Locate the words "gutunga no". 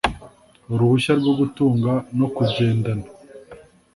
1.39-2.27